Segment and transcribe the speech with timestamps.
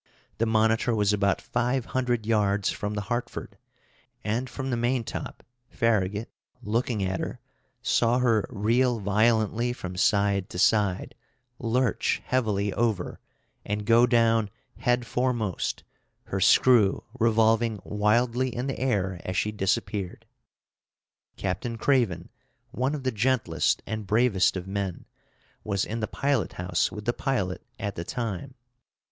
[0.39, 3.55] The monitor was about five hundred yards from the Hartford,
[4.23, 6.27] and from the maintop Farragut,
[6.63, 7.39] looking at her,
[7.83, 11.13] saw her reel violently from side to side,
[11.59, 13.19] lurch heavily over,
[13.63, 15.83] and go down headforemost,
[16.23, 20.25] her screw revolving wildly in the air as she disappeared.
[21.37, 22.29] Captain Craven,
[22.71, 25.05] one of the gentlest and bravest of men,
[25.63, 28.55] was in the pilot house with the pilot at the time.